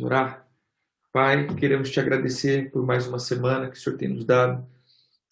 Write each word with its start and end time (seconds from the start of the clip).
Vamos 0.00 0.02
orar? 0.02 0.48
Pai, 1.12 1.54
queremos 1.56 1.90
te 1.90 2.00
agradecer 2.00 2.70
por 2.70 2.86
mais 2.86 3.06
uma 3.06 3.18
semana 3.18 3.68
que 3.68 3.76
o 3.76 3.80
Senhor 3.80 3.98
tem 3.98 4.08
nos 4.08 4.24
dado, 4.24 4.66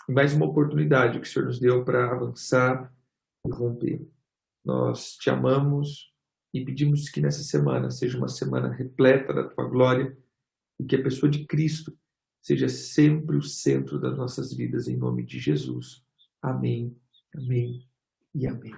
e 0.07 0.13
mais 0.13 0.35
uma 0.35 0.45
oportunidade 0.45 1.19
que 1.19 1.27
o 1.27 1.31
Senhor 1.31 1.47
nos 1.47 1.59
deu 1.59 1.85
para 1.87 2.13
avançar 2.13 2.93
e 3.47 3.51
romper. 3.51 4.07
Nós 4.63 5.17
te 5.17 5.31
amamos 5.31 6.13
e 6.53 6.63
pedimos 6.63 7.09
que 7.09 7.19
nessa 7.19 7.43
semana 7.43 7.91
seja 7.91 8.19
uma 8.19 8.29
semana 8.29 8.71
repleta 8.71 9.33
da 9.33 9.45
tua 9.45 9.67
glória 9.67 10.15
e 10.79 10.85
que 10.85 10.97
a 10.97 11.03
pessoa 11.03 11.31
de 11.31 11.47
Cristo 11.47 11.97
seja 12.43 12.69
sempre 12.69 13.39
o 13.39 13.43
centro 13.43 13.99
das 13.99 14.19
nossas 14.19 14.53
vidas, 14.53 14.87
em 14.87 14.99
nome 14.99 15.25
de 15.25 15.39
Jesus. 15.39 16.05
Amém, 16.43 16.95
amém 17.35 17.89
e 18.35 18.47
amém. 18.47 18.75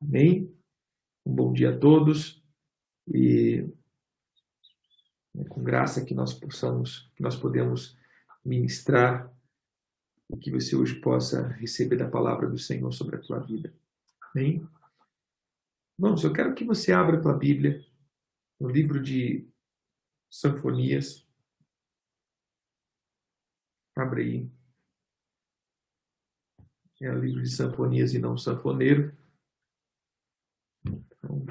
Amém. 0.00 0.52
Um 1.24 1.32
bom 1.32 1.52
dia 1.52 1.70
a 1.70 1.78
todos 1.78 2.42
e 3.06 3.64
né, 5.34 5.44
com 5.48 5.62
graça 5.62 6.04
que 6.04 6.14
nós 6.14 6.34
possamos, 6.34 7.10
que 7.14 7.22
nós 7.22 7.36
podemos 7.36 7.96
ministrar 8.44 9.32
e 10.30 10.36
que 10.36 10.50
você 10.50 10.74
hoje 10.74 11.00
possa 11.00 11.48
receber 11.48 11.96
da 11.96 12.08
palavra 12.08 12.48
do 12.48 12.58
Senhor 12.58 12.92
sobre 12.92 13.16
a 13.16 13.20
tua 13.20 13.38
vida. 13.40 13.72
Amém? 14.34 14.66
Irmãos, 15.98 16.24
eu 16.24 16.32
quero 16.32 16.54
que 16.54 16.64
você 16.64 16.92
abra 16.92 17.18
a 17.18 17.20
tua 17.20 17.36
Bíblia 17.36 17.84
no 18.58 18.68
livro 18.68 19.02
de 19.02 19.48
Sanfonias. 20.30 21.26
Abre 23.96 24.22
aí. 24.22 24.50
É 27.02 27.10
o 27.10 27.18
livro 27.18 27.42
de 27.42 27.50
Sanfonias 27.50 28.14
e 28.14 28.18
não 28.18 28.38
Sanfoneiro. 28.38 29.16
Então, 30.84 31.44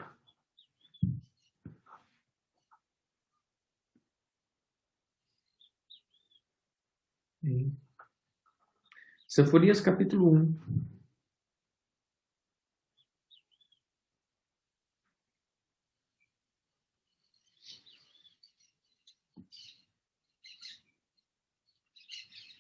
Sanfonias 9.28 9.80
capítulo 9.80 10.30
1. 10.32 10.92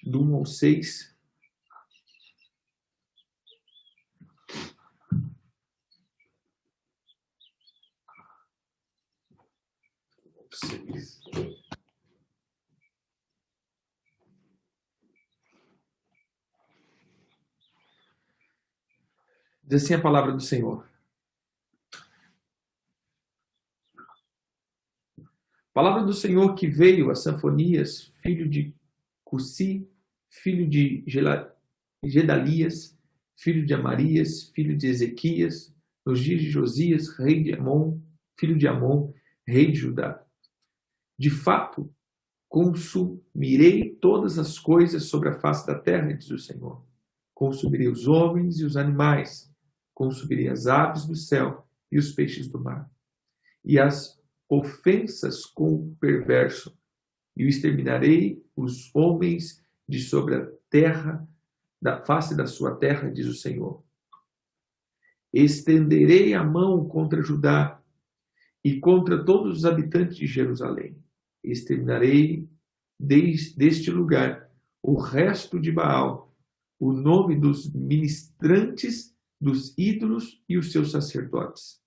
Do 0.03 0.21
1 0.21 0.35
ao 0.35 0.45
6. 0.45 1.11
Seis. 10.53 11.30
Diz 19.71 19.85
assim 19.85 19.93
a 19.93 20.01
palavra 20.01 20.33
do 20.33 20.41
Senhor. 20.41 20.85
Palavra 25.73 26.03
do 26.03 26.11
Senhor 26.11 26.55
que 26.55 26.67
veio 26.67 27.09
a 27.09 27.15
Sanfonias, 27.15 28.11
filho 28.21 28.49
de 28.49 28.75
Cussi, 29.23 29.89
filho 30.29 30.67
de 30.67 31.05
Gedalias, 32.03 32.99
filho 33.37 33.65
de 33.65 33.73
Amarias, 33.73 34.49
filho 34.49 34.77
de 34.77 34.87
Ezequias, 34.87 35.73
nos 36.05 36.19
dias 36.19 36.41
de 36.41 36.49
Josias, 36.49 37.07
rei 37.17 37.41
de 37.41 37.53
Amon, 37.53 37.97
filho 38.37 38.57
de 38.57 38.67
Amon, 38.67 39.13
rei 39.47 39.71
de 39.71 39.79
Judá. 39.79 40.21
De 41.17 41.29
fato, 41.29 41.89
consumirei 42.49 43.95
todas 44.01 44.37
as 44.37 44.59
coisas 44.59 45.05
sobre 45.05 45.29
a 45.29 45.39
face 45.39 45.65
da 45.65 45.79
terra, 45.79 46.11
diz 46.11 46.29
o 46.29 46.37
Senhor. 46.37 46.85
Consumirei 47.33 47.87
os 47.87 48.05
homens 48.05 48.59
e 48.59 48.65
os 48.65 48.75
animais, 48.75 49.49
consumirei 50.01 50.47
as 50.47 50.65
aves 50.65 51.05
do 51.05 51.15
céu 51.15 51.67
e 51.91 51.99
os 51.99 52.11
peixes 52.11 52.47
do 52.47 52.59
mar. 52.59 52.89
E 53.63 53.79
as 53.79 54.19
ofensas 54.49 55.45
com 55.45 55.75
o 55.75 55.95
perverso, 55.97 56.75
e 57.37 57.45
o 57.45 57.47
exterminarei 57.47 58.43
os 58.55 58.89
homens 58.95 59.63
de 59.87 59.99
sobre 59.99 60.35
a 60.37 60.47
terra, 60.71 61.27
da 61.79 62.03
face 62.03 62.35
da 62.35 62.47
sua 62.47 62.75
terra, 62.77 63.11
diz 63.11 63.27
o 63.27 63.35
Senhor. 63.35 63.83
Estenderei 65.31 66.33
a 66.33 66.43
mão 66.43 66.87
contra 66.87 67.21
Judá 67.21 67.79
e 68.63 68.79
contra 68.79 69.23
todos 69.23 69.59
os 69.59 69.65
habitantes 69.65 70.17
de 70.17 70.25
Jerusalém. 70.25 70.97
Exterminarei 71.43 72.49
deste 72.99 73.91
lugar 73.91 74.49
o 74.81 74.99
resto 74.99 75.59
de 75.59 75.71
Baal, 75.71 76.35
o 76.79 76.91
nome 76.91 77.39
dos 77.39 77.71
ministrantes 77.71 79.10
dos 79.41 79.75
ídolos 79.77 80.41
e 80.47 80.57
os 80.57 80.71
seus 80.71 80.91
sacerdotes. 80.91 81.81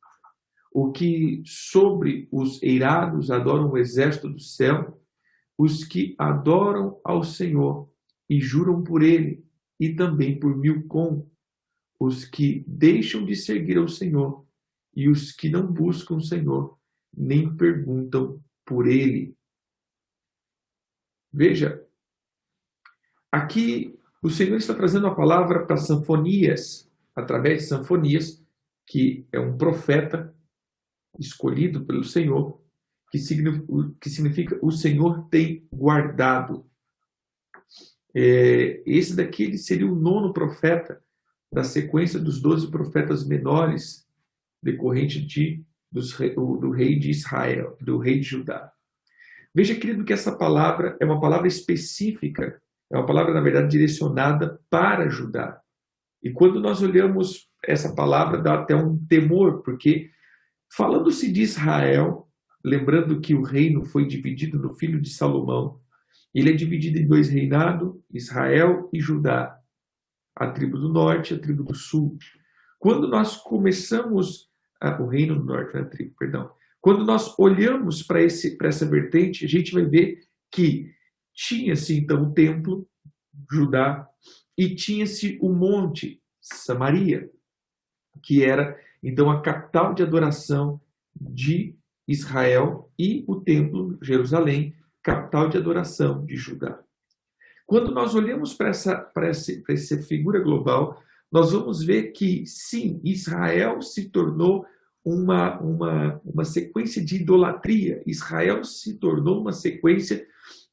O 0.73 0.91
que 0.91 1.41
sobre 1.47 2.29
os 2.33 2.61
eirados 2.61 3.31
adoram 3.31 3.71
o 3.71 3.79
exército 3.79 4.29
do 4.29 4.41
céu, 4.41 5.01
os 5.57 5.85
que 5.85 6.17
adoram 6.19 7.01
ao 7.05 7.23
Senhor 7.23 7.89
e 8.29 8.41
juram 8.41 8.83
por 8.83 9.03
ele, 9.03 9.45
e 9.79 9.95
também 9.95 10.39
por 10.39 10.57
Milcom, 10.57 11.31
os 12.01 12.25
que 12.25 12.65
deixam 12.67 13.25
de 13.25 13.37
seguir 13.37 13.79
ao 13.79 13.87
Senhor, 13.87 14.45
e 14.97 15.09
os 15.09 15.31
que 15.31 15.49
não 15.49 15.65
buscam 15.65 16.17
o 16.17 16.21
Senhor, 16.21 16.77
nem 17.17 17.55
perguntam 17.55 18.43
por 18.65 18.89
ele. 18.89 19.37
Veja, 21.33 21.85
aqui 23.31 23.97
o 24.23 24.31
Senhor 24.31 24.57
está 24.57 24.75
trazendo 24.75 25.07
a 25.07 25.15
palavra 25.15 25.65
para 25.67 25.77
Sanfonias, 25.77 26.91
através 27.15 27.63
de 27.63 27.69
Sanfonias, 27.69 28.43
que 28.87 29.27
é 29.33 29.39
um 29.39 29.57
profeta 29.57 30.35
escolhido 31.19 31.85
pelo 31.85 32.05
Senhor, 32.05 32.61
que 33.11 33.19
significa, 33.19 34.59
o 34.61 34.73
Senhor 34.73 35.29
tem 35.29 35.67
guardado. 35.73 36.67
É, 38.15 38.83
esse 38.85 39.15
daqui 39.15 39.57
seria 39.57 39.87
o 39.87 39.95
nono 39.95 40.33
profeta 40.33 41.03
da 41.53 41.63
sequência 41.63 42.19
dos 42.19 42.41
doze 42.41 42.69
profetas 42.71 43.25
menores 43.25 44.05
decorrente 44.61 45.25
de, 45.25 45.65
dos, 45.91 46.13
do, 46.13 46.57
do 46.57 46.71
rei 46.71 46.99
de 46.99 47.11
Israel, 47.11 47.77
do 47.81 47.99
rei 47.99 48.19
de 48.19 48.27
Judá. 48.27 48.73
Veja, 49.55 49.75
querido, 49.77 50.05
que 50.05 50.13
essa 50.13 50.37
palavra 50.37 50.97
é 51.01 51.05
uma 51.05 51.21
palavra 51.21 51.47
específica, 51.47 52.61
é 52.91 52.97
uma 52.97 53.07
palavra, 53.07 53.33
na 53.33 53.41
verdade, 53.41 53.69
direcionada 53.69 54.61
para 54.69 55.09
Judá. 55.09 55.63
E 56.25 56.31
quando 56.31 56.59
nós 56.59 56.81
olhamos 56.81 57.51
essa 57.63 57.95
palavra, 57.95 58.41
dá 58.41 58.55
até 58.55 58.75
um 58.75 58.99
temor, 59.07 59.63
porque 59.63 60.11
falando-se 60.75 61.31
de 61.31 61.43
Israel, 61.43 62.27
lembrando 62.65 63.21
que 63.21 63.35
o 63.35 63.43
reino 63.43 63.85
foi 63.85 64.07
dividido 64.07 64.59
no 64.59 64.75
filho 64.75 64.99
de 64.99 65.11
Salomão, 65.11 65.79
ele 66.35 66.51
é 66.51 66.55
dividido 66.55 66.99
em 66.99 67.07
dois 67.07 67.29
reinados, 67.29 67.95
Israel 68.11 68.89
e 68.91 69.01
Judá, 69.01 69.55
a 70.35 70.51
tribo 70.51 70.79
do 70.79 70.89
norte 70.89 71.35
e 71.35 71.37
a 71.37 71.41
tribo 71.41 71.63
do 71.63 71.75
sul. 71.75 72.17
Quando 72.79 73.07
nós 73.07 73.37
começamos, 73.37 74.49
ah, 74.81 75.01
o 75.01 75.07
reino 75.07 75.39
do 75.39 75.45
norte, 75.45 75.77
a 75.77 75.85
tribo, 75.85 76.15
perdão, 76.19 76.51
quando 76.81 77.05
nós 77.05 77.39
olhamos 77.39 78.03
para 78.03 78.23
essa 78.23 78.87
vertente, 78.87 79.45
a 79.45 79.49
gente 79.49 79.73
vai 79.73 79.85
ver 79.85 80.21
que 80.51 80.91
tinha-se 81.35 81.99
então 81.99 82.23
o 82.23 82.33
templo, 82.33 82.89
Judá, 83.51 84.09
e 84.57 84.75
tinha-se 84.75 85.39
o 85.41 85.49
monte 85.51 86.21
Samaria, 86.41 87.31
que 88.23 88.45
era 88.45 88.79
então 89.03 89.31
a 89.31 89.41
capital 89.41 89.95
de 89.95 90.03
adoração 90.03 90.81
de 91.15 91.75
Israel 92.07 92.91
e 92.99 93.25
o 93.27 93.37
templo 93.37 93.99
Jerusalém, 94.03 94.75
capital 95.03 95.49
de 95.49 95.59
adoração 95.59 96.25
de 96.25 96.37
Judá. 96.37 96.81
Quando 97.67 97.93
nós 97.93 98.15
olhamos 98.15 98.55
para 98.55 98.69
essa, 98.69 98.97
para 98.97 99.29
essa, 99.29 99.53
para 99.63 99.75
essa 99.75 100.03
figura 100.03 100.39
global, 100.41 101.03
nós 101.33 101.53
vamos 101.53 101.83
ver 101.83 102.13
que, 102.13 102.47
sim, 102.47 103.01
Israel 103.03 103.81
se 103.83 104.11
tornou 104.11 104.67
uma, 105.05 105.59
uma, 105.61 106.21
uma 106.25 106.45
sequência 106.45 107.05
de 107.05 107.17
idolatria. 107.17 108.03
Israel 108.07 108.65
se 108.65 108.95
tornou 108.99 109.41
uma 109.41 109.53
sequência 109.53 110.27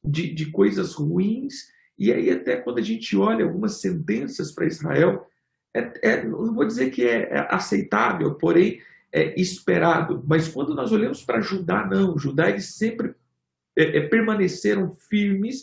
de, 0.04 0.32
de 0.32 0.50
coisas 0.50 0.94
ruins 0.94 1.72
e 2.02 2.12
aí, 2.12 2.30
até 2.30 2.56
quando 2.56 2.78
a 2.78 2.82
gente 2.82 3.16
olha 3.16 3.44
algumas 3.44 3.80
sentenças 3.80 4.50
para 4.50 4.66
Israel, 4.66 5.24
é, 5.72 5.92
é, 6.02 6.24
não 6.24 6.52
vou 6.52 6.66
dizer 6.66 6.90
que 6.90 7.06
é, 7.06 7.28
é 7.30 7.46
aceitável, 7.48 8.34
porém 8.34 8.80
é 9.12 9.40
esperado. 9.40 10.20
Mas 10.26 10.48
quando 10.48 10.74
nós 10.74 10.90
olhamos 10.90 11.22
para 11.22 11.40
Judá, 11.40 11.86
não. 11.86 12.18
Judá, 12.18 12.50
eles 12.50 12.74
sempre 12.74 13.14
é, 13.78 13.98
é, 13.98 14.00
permaneceram 14.08 14.90
firmes, 14.90 15.62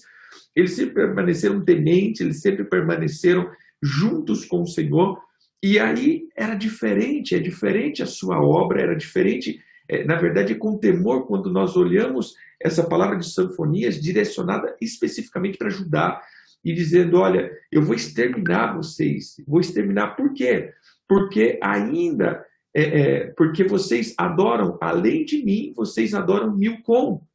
eles 0.55 0.71
sempre 0.71 0.93
permaneceram 0.93 1.59
tementes, 1.61 2.21
eles 2.21 2.41
sempre 2.41 2.63
permaneceram 2.63 3.51
juntos 3.83 4.45
com 4.45 4.61
o 4.61 4.67
Senhor. 4.67 5.21
E 5.61 5.77
aí 5.77 6.29
era 6.37 6.55
diferente, 6.55 7.35
é 7.35 7.39
diferente 7.39 8.01
a 8.01 8.05
sua 8.05 8.41
obra, 8.41 8.81
era 8.81 8.95
diferente 8.95 9.61
é, 9.89 10.03
na 10.03 10.15
verdade, 10.15 10.53
com 10.53 10.77
temor 10.77 11.25
quando 11.25 11.49
nós 11.49 11.75
olhamos 11.75 12.35
essa 12.61 12.83
palavra 12.87 13.17
de 13.17 13.31
sanfonias 13.31 14.01
direcionada 14.01 14.75
especificamente 14.81 15.57
para 15.57 15.69
Judá 15.69 16.21
e 16.63 16.73
dizendo: 16.73 17.17
Olha, 17.17 17.51
eu 17.71 17.81
vou 17.81 17.95
exterminar 17.95 18.75
vocês. 18.75 19.35
Vou 19.47 19.59
exterminar 19.59 20.15
por 20.15 20.33
quê? 20.33 20.73
Porque 21.07 21.59
ainda, 21.61 22.45
é, 22.73 22.83
é, 22.83 23.27
porque 23.31 23.63
vocês 23.63 24.13
adoram, 24.17 24.77
além 24.81 25.25
de 25.25 25.43
mim, 25.43 25.73
vocês 25.75 26.13
adoram 26.13 26.55
Milcom. 26.55 27.25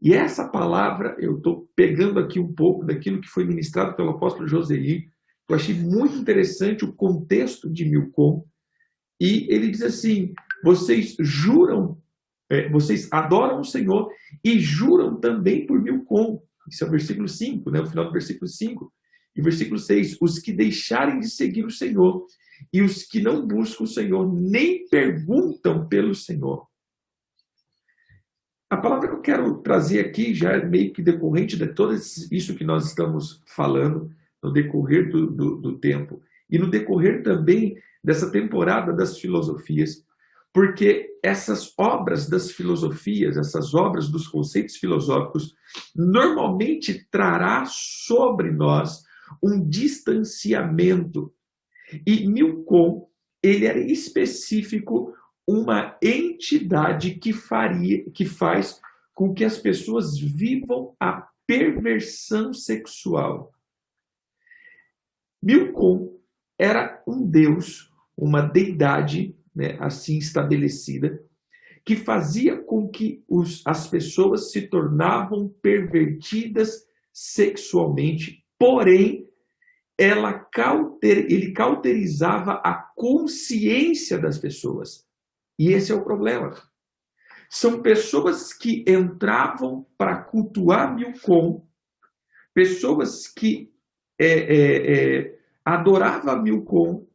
E 0.00 0.12
essa 0.12 0.48
palavra, 0.48 1.16
eu 1.18 1.38
estou 1.38 1.68
pegando 1.74 2.20
aqui 2.20 2.38
um 2.38 2.52
pouco 2.52 2.84
daquilo 2.84 3.20
que 3.20 3.28
foi 3.28 3.44
ministrado 3.44 3.96
pelo 3.96 4.10
apóstolo 4.10 4.46
Joseli, 4.46 5.08
eu 5.48 5.56
achei 5.56 5.74
muito 5.74 6.16
interessante 6.16 6.84
o 6.84 6.92
contexto 6.92 7.70
de 7.70 7.84
Milcom, 7.84 8.44
e 9.20 9.46
ele 9.50 9.70
diz 9.70 9.82
assim: 9.82 10.34
vocês 10.62 11.16
juram, 11.18 11.98
é, 12.50 12.68
vocês 12.68 13.08
adoram 13.10 13.60
o 13.60 13.64
Senhor 13.64 14.10
e 14.42 14.58
juram 14.58 15.18
também 15.18 15.66
por 15.66 15.80
Milcom. 15.80 16.42
Isso 16.68 16.84
é 16.84 16.86
o 16.86 16.90
versículo 16.90 17.28
5, 17.28 17.70
né? 17.70 17.80
o 17.80 17.86
final 17.86 18.06
do 18.06 18.12
versículo 18.12 18.48
5. 18.48 18.92
E 19.36 19.42
versículo 19.42 19.78
6: 19.78 20.18
os 20.20 20.38
que 20.38 20.52
deixarem 20.52 21.20
de 21.20 21.28
seguir 21.28 21.64
o 21.64 21.70
Senhor 21.70 22.26
e 22.72 22.82
os 22.82 23.02
que 23.02 23.20
não 23.20 23.46
buscam 23.46 23.84
o 23.84 23.88
Senhor 23.88 24.32
nem 24.32 24.86
perguntam 24.88 25.86
pelo 25.88 26.14
Senhor. 26.14 26.66
A 28.70 28.76
palavra 28.76 29.08
que 29.08 29.14
eu 29.14 29.20
quero 29.20 29.58
trazer 29.58 30.00
aqui 30.00 30.34
já 30.34 30.52
é 30.52 30.64
meio 30.64 30.92
que 30.92 31.02
decorrente 31.02 31.56
de 31.56 31.66
tudo 31.68 31.94
isso 31.94 32.56
que 32.56 32.64
nós 32.64 32.86
estamos 32.86 33.42
falando 33.46 34.10
no 34.42 34.52
decorrer 34.52 35.10
do, 35.10 35.30
do, 35.30 35.56
do 35.56 35.78
tempo 35.78 36.22
e 36.50 36.58
no 36.58 36.70
decorrer 36.70 37.22
também 37.22 37.76
dessa 38.02 38.30
temporada 38.30 38.92
das 38.92 39.18
filosofias, 39.18 40.04
porque 40.54 41.18
essas 41.20 41.74
obras 41.76 42.28
das 42.28 42.52
filosofias, 42.52 43.36
essas 43.36 43.74
obras 43.74 44.08
dos 44.08 44.28
conceitos 44.28 44.76
filosóficos, 44.76 45.52
normalmente 45.92 47.08
trará 47.10 47.64
sobre 47.66 48.52
nós 48.52 49.02
um 49.42 49.68
distanciamento. 49.68 51.34
E 52.06 52.28
Milcom, 52.28 53.10
ele 53.42 53.66
era 53.66 53.80
específico 53.80 55.12
uma 55.44 55.98
entidade 56.00 57.16
que 57.16 57.32
faria, 57.32 58.08
que 58.12 58.24
faz 58.24 58.80
com 59.12 59.34
que 59.34 59.44
as 59.44 59.58
pessoas 59.58 60.16
vivam 60.16 60.94
a 61.00 61.28
perversão 61.48 62.54
sexual. 62.54 63.52
Milcom 65.42 66.16
era 66.56 67.02
um 67.08 67.28
deus, 67.28 67.92
uma 68.16 68.40
deidade 68.40 69.36
né, 69.54 69.76
assim 69.80 70.18
estabelecida, 70.18 71.22
que 71.84 71.96
fazia 71.96 72.56
com 72.56 72.88
que 72.88 73.22
os, 73.28 73.62
as 73.66 73.86
pessoas 73.86 74.50
se 74.50 74.62
tornavam 74.62 75.48
pervertidas 75.60 76.86
sexualmente, 77.12 78.44
porém 78.58 79.28
ela 79.96 80.32
cauter, 80.32 81.30
ele 81.30 81.52
cauterizava 81.52 82.54
a 82.64 82.74
consciência 82.96 84.18
das 84.18 84.38
pessoas. 84.38 85.06
E 85.58 85.72
esse 85.72 85.92
é 85.92 85.94
o 85.94 86.02
problema. 86.02 86.52
São 87.48 87.80
pessoas 87.80 88.52
que 88.52 88.84
entravam 88.88 89.86
para 89.96 90.16
cultuar 90.16 90.92
Milcom, 90.92 91.64
pessoas 92.52 93.28
que 93.28 93.72
é, 94.18 94.26
é, 94.26 95.18
é, 95.18 95.38
adoravam 95.64 96.42
Milcom, 96.42 97.06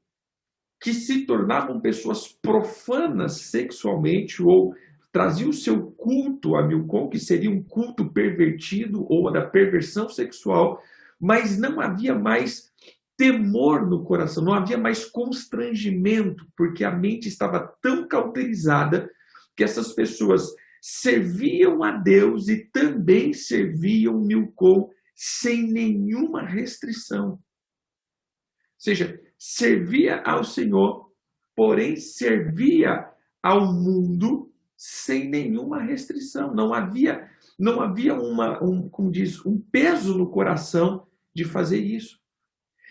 que 0.82 0.94
se 0.94 1.26
tornavam 1.26 1.82
pessoas 1.82 2.28
profanas 2.28 3.34
sexualmente 3.42 4.42
ou 4.42 4.74
traziam 5.12 5.50
o 5.50 5.54
seu 5.54 5.92
culto 5.92 6.56
a 6.56 6.66
Milcom, 6.66 7.10
que 7.10 7.20
seria 7.20 7.50
um 7.50 7.64
culto 7.64 8.12
pervertido 8.12 9.06
ou 9.10 9.32
da 9.32 9.46
perversão 9.46 10.08
sexual, 10.08 10.82
mas 11.20 11.58
não 11.58 11.82
havia 11.82 12.16
mais 12.16 12.72
temor 13.18 13.86
no 13.86 14.06
coração, 14.06 14.44
não 14.44 14.54
havia 14.54 14.78
mais 14.78 15.04
constrangimento, 15.04 16.48
porque 16.56 16.86
a 16.86 16.92
mente 16.96 17.28
estava 17.28 17.60
tão 17.82 18.08
cauterizada 18.08 19.10
que 19.58 19.64
essas 19.64 19.92
pessoas 19.92 20.48
serviam 20.82 21.84
a 21.84 21.92
Deus 21.92 22.48
e 22.48 22.64
também 22.72 23.34
serviam 23.34 24.22
Milcom 24.22 24.90
sem 25.14 25.70
nenhuma 25.70 26.46
restrição. 26.46 27.32
Ou 27.32 27.40
seja, 28.78 29.20
servia 29.40 30.22
ao 30.24 30.44
Senhor, 30.44 31.10
porém 31.56 31.96
servia 31.96 33.08
ao 33.42 33.74
mundo 33.74 34.52
sem 34.76 35.30
nenhuma 35.30 35.82
restrição. 35.82 36.54
Não 36.54 36.74
havia, 36.74 37.30
não 37.58 37.82
havia 37.82 38.14
uma, 38.14 38.62
um, 38.64 38.90
como 38.90 39.10
diz, 39.10 39.44
um 39.46 39.58
peso 39.58 40.18
no 40.18 40.30
coração 40.30 41.08
de 41.34 41.46
fazer 41.46 41.80
isso. 41.80 42.20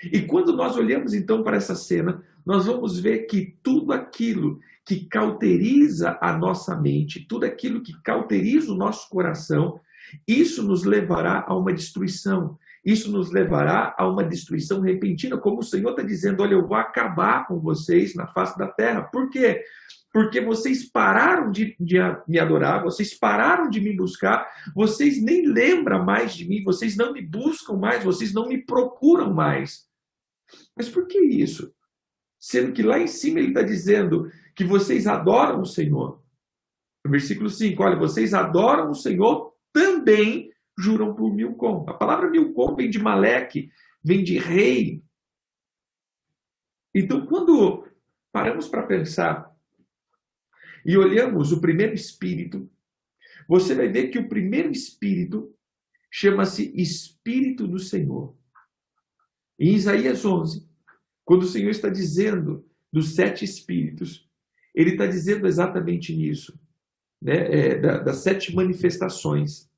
E 0.05 0.23
quando 0.23 0.57
nós 0.57 0.77
olhamos 0.77 1.13
então 1.13 1.43
para 1.43 1.57
essa 1.57 1.75
cena, 1.75 2.23
nós 2.47 2.67
vamos 2.67 2.99
ver 2.99 3.27
que 3.27 3.59
tudo 3.63 3.93
aquilo 3.93 4.59
que 4.87 5.05
cauteriza 5.05 6.19
a 6.21 6.33
nossa 6.37 6.75
mente, 6.75 7.27
tudo 7.29 7.45
aquilo 7.45 7.83
que 7.83 7.93
cauteriza 8.03 8.73
o 8.73 8.77
nosso 8.77 9.09
coração, 9.11 9.79
isso 10.27 10.63
nos 10.63 10.85
levará 10.85 11.45
a 11.47 11.55
uma 11.55 11.73
destruição. 11.73 12.59
Isso 12.89 13.13
nos 13.13 13.31
levará 13.31 13.95
a 13.99 14.09
uma 14.09 14.25
destruição 14.25 14.81
repentina, 14.81 15.37
como 15.37 15.59
o 15.59 15.63
Senhor 15.63 15.91
está 15.91 16.03
dizendo: 16.03 16.43
olha, 16.43 16.55
eu 16.55 16.67
vou 16.67 16.75
acabar 16.75 17.47
com 17.47 17.61
vocês 17.61 18.15
na 18.15 18.27
face 18.29 18.57
da 18.57 18.67
terra. 18.67 19.03
Por 19.03 19.29
quê? 19.29 19.63
Porque 20.11 20.41
vocês 20.41 20.91
pararam 20.91 21.51
de, 21.51 21.77
de 21.79 21.99
me 22.27 22.39
adorar, 22.39 22.83
vocês 22.83 23.13
pararam 23.13 23.69
de 23.69 23.79
me 23.79 23.95
buscar, 23.95 24.51
vocês 24.75 25.23
nem 25.23 25.47
lembram 25.47 26.03
mais 26.03 26.35
de 26.35 26.49
mim, 26.49 26.65
vocês 26.65 26.97
não 26.97 27.13
me 27.13 27.21
buscam 27.21 27.75
mais, 27.75 28.03
vocês 28.03 28.33
não 28.33 28.49
me 28.49 28.65
procuram 28.65 29.35
mais. 29.35 29.87
Mas 30.75 30.89
por 30.89 31.07
que 31.07 31.19
isso? 31.19 31.71
Sendo 32.41 32.73
que 32.73 32.83
lá 32.83 32.99
em 32.99 33.07
cima 33.07 33.39
ele 33.39 33.49
está 33.49 33.61
dizendo 33.61 34.31
que 34.57 34.65
vocês 34.65 35.07
adoram 35.07 35.61
o 35.61 35.67
Senhor. 35.67 36.23
No 37.05 37.11
versículo 37.11 37.51
5, 37.51 37.83
olha, 37.83 37.99
vocês 37.99 38.33
adoram 38.33 38.91
o 38.91 38.95
Senhor 38.95 39.53
também 39.75 40.48
juram 40.79 41.15
por 41.15 41.35
Milcom. 41.35 41.85
A 41.89 41.95
palavra 41.95 42.31
Milcom 42.31 42.77
vem 42.77 42.89
de 42.89 43.01
Maleque, 43.01 43.73
vem 44.03 44.23
de 44.23 44.39
rei. 44.39 45.03
Então, 46.95 47.27
quando 47.27 47.89
paramos 48.31 48.69
para 48.69 48.87
pensar 48.87 49.53
e 50.87 50.97
olhamos 50.97 51.51
o 51.51 51.61
primeiro 51.61 51.95
espírito, 51.95 52.71
você 53.49 53.75
vai 53.75 53.89
ver 53.89 54.09
que 54.09 54.19
o 54.19 54.29
primeiro 54.29 54.71
espírito 54.71 55.53
chama-se 56.11 56.73
Espírito 56.81 57.67
do 57.67 57.79
Senhor. 57.79 58.37
Em 59.59 59.75
Isaías 59.75 60.25
11, 60.25 60.67
quando 61.25 61.43
o 61.43 61.49
Senhor 61.49 61.71
está 61.71 61.89
dizendo 61.89 62.65
dos 62.93 63.15
sete 63.15 63.45
espíritos, 63.45 64.29
ele 64.75 64.93
está 64.93 65.07
dizendo 65.07 65.47
exatamente 65.47 66.15
nisso, 66.15 66.59
né? 67.21 67.53
É, 67.53 67.79
da, 67.79 67.99
das 67.99 68.19
sete 68.19 68.55
manifestações, 68.55 69.69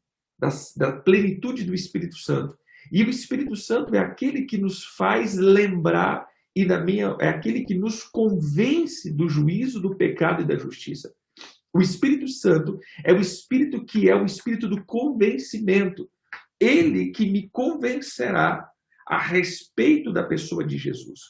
das, 0.40 0.73
da 0.75 0.90
plenitude 0.90 1.64
do 1.64 1.75
Espírito 1.75 2.16
Santo. 2.16 2.59
E 2.90 3.04
o 3.04 3.11
Espírito 3.11 3.54
Santo 3.54 3.94
é 3.94 3.99
aquele 3.99 4.42
que 4.42 4.56
nos 4.56 4.85
faz 4.85 5.37
lembrar 5.37 6.26
e 6.56 6.64
na 6.64 6.80
minha 6.80 7.16
é 7.20 7.28
aquele 7.28 7.64
que 7.64 7.75
nos 7.75 8.02
convence 8.02 9.12
do 9.12 9.28
juízo, 9.28 9.80
do 9.80 9.94
pecado 9.94 10.42
e 10.42 10.47
da 10.47 10.56
justiça. 10.56 11.14
O 11.73 11.80
Espírito 11.80 12.26
Santo 12.26 12.80
é 13.04 13.12
o 13.12 13.20
Espírito 13.20 13.85
que 13.85 14.09
é 14.09 14.16
o 14.16 14.25
Espírito 14.25 14.66
do 14.66 14.85
convencimento. 14.85 16.11
Ele 16.59 17.11
que 17.11 17.30
me 17.30 17.49
convencerá 17.50 18.68
a 19.06 19.18
respeito 19.18 20.12
da 20.12 20.23
pessoa 20.23 20.64
de 20.64 20.76
Jesus. 20.76 21.20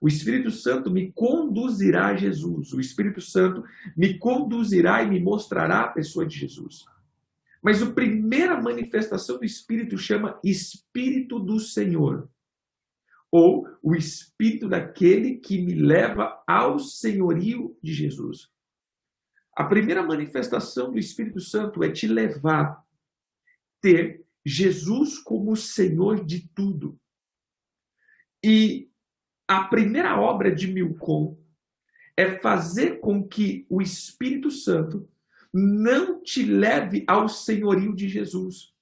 O 0.00 0.08
Espírito 0.08 0.50
Santo 0.50 0.90
me 0.90 1.10
conduzirá 1.12 2.08
a 2.08 2.16
Jesus. 2.16 2.72
O 2.74 2.80
Espírito 2.80 3.22
Santo 3.22 3.64
me 3.96 4.18
conduzirá 4.18 5.02
e 5.02 5.08
me 5.08 5.18
mostrará 5.18 5.80
a 5.80 5.88
pessoa 5.88 6.26
de 6.26 6.38
Jesus. 6.38 6.84
Mas 7.64 7.80
a 7.80 7.90
primeira 7.90 8.60
manifestação 8.60 9.38
do 9.38 9.44
Espírito 9.44 9.96
chama 9.96 10.38
Espírito 10.44 11.40
do 11.40 11.58
Senhor. 11.58 12.30
Ou 13.32 13.66
o 13.82 13.94
Espírito 13.94 14.68
daquele 14.68 15.38
que 15.38 15.62
me 15.62 15.72
leva 15.72 16.44
ao 16.46 16.78
senhorio 16.78 17.74
de 17.82 17.94
Jesus. 17.94 18.50
A 19.56 19.64
primeira 19.64 20.02
manifestação 20.02 20.92
do 20.92 20.98
Espírito 20.98 21.40
Santo 21.40 21.82
é 21.82 21.90
te 21.90 22.06
levar 22.06 22.84
ter 23.80 24.22
Jesus 24.44 25.18
como 25.18 25.56
Senhor 25.56 26.22
de 26.22 26.46
tudo. 26.48 27.00
E 28.44 28.90
a 29.48 29.64
primeira 29.64 30.20
obra 30.20 30.54
de 30.54 30.66
Milcom 30.66 31.38
é 32.14 32.38
fazer 32.38 33.00
com 33.00 33.26
que 33.26 33.66
o 33.70 33.80
Espírito 33.80 34.50
Santo 34.50 35.08
não 35.54 36.20
te 36.20 36.44
leve 36.44 37.04
ao 37.06 37.28
senhorio 37.28 37.94
de 37.94 38.08
Jesus. 38.08 38.74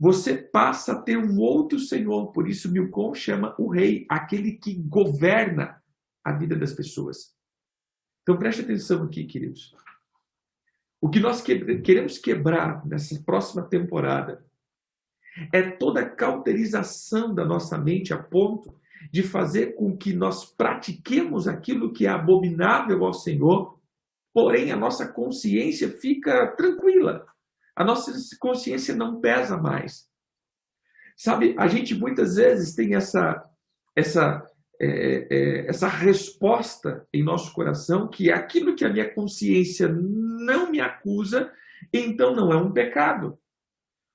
Você 0.00 0.36
passa 0.36 0.94
a 0.94 1.00
ter 1.00 1.16
um 1.16 1.38
outro 1.38 1.78
senhor, 1.78 2.32
por 2.32 2.48
isso 2.48 2.72
Milcom 2.72 3.14
chama 3.14 3.54
o 3.56 3.68
rei, 3.68 4.04
aquele 4.08 4.52
que 4.52 4.74
governa 4.74 5.80
a 6.24 6.32
vida 6.32 6.56
das 6.56 6.72
pessoas. 6.72 7.36
Então 8.22 8.36
preste 8.36 8.62
atenção 8.62 9.04
aqui, 9.04 9.24
queridos. 9.24 9.74
O 11.00 11.08
que 11.08 11.20
nós 11.20 11.40
queremos 11.40 12.18
quebrar 12.18 12.84
nessa 12.84 13.18
próxima 13.22 13.62
temporada 13.62 14.44
é 15.52 15.62
toda 15.62 16.00
a 16.00 16.10
cauterização 16.10 17.34
da 17.34 17.44
nossa 17.44 17.78
mente 17.78 18.12
a 18.12 18.22
ponto 18.22 18.74
de 19.10 19.22
fazer 19.22 19.76
com 19.76 19.96
que 19.96 20.12
nós 20.12 20.44
pratiquemos 20.44 21.48
aquilo 21.48 21.92
que 21.92 22.06
é 22.06 22.10
abominável 22.10 23.04
ao 23.04 23.14
Senhor, 23.14 23.79
porém 24.32 24.70
a 24.72 24.76
nossa 24.76 25.06
consciência 25.06 25.88
fica 25.88 26.48
tranquila. 26.56 27.26
A 27.74 27.84
nossa 27.84 28.12
consciência 28.38 28.94
não 28.94 29.20
pesa 29.20 29.56
mais. 29.56 30.08
Sabe, 31.16 31.54
a 31.58 31.66
gente 31.66 31.94
muitas 31.94 32.36
vezes 32.36 32.74
tem 32.74 32.94
essa 32.94 33.44
essa 33.96 34.46
é, 34.80 35.26
é, 35.30 35.66
essa 35.66 35.86
resposta 35.86 37.06
em 37.12 37.22
nosso 37.22 37.52
coração 37.52 38.08
que 38.08 38.30
é 38.30 38.34
aquilo 38.34 38.74
que 38.74 38.84
a 38.84 38.88
minha 38.88 39.12
consciência 39.12 39.86
não 39.88 40.70
me 40.70 40.80
acusa, 40.80 41.52
então 41.92 42.34
não 42.34 42.50
é 42.50 42.56
um 42.56 42.72
pecado. 42.72 43.38